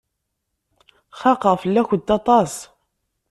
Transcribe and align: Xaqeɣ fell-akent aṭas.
Xaqeɣ 1.19 1.55
fell-akent 1.63 2.13
aṭas. 2.17 2.53